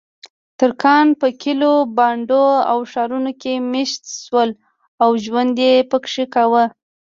ترکان 0.59 1.07
په 1.19 1.27
کلیو، 1.41 1.75
بانډو 1.95 2.45
او 2.71 2.77
ښارونو 2.91 3.31
کې 3.41 3.53
میشت 3.71 4.03
شول 4.23 4.49
او 5.03 5.09
ژوند 5.23 5.55
یې 5.65 5.73
پکې 5.91 6.25
کاوه. 6.33 6.63